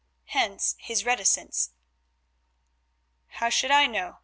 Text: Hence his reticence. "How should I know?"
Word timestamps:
Hence 0.29 0.75
his 0.79 1.05
reticence. 1.05 1.69
"How 3.27 3.49
should 3.51 3.69
I 3.69 3.85
know?" 3.85 4.17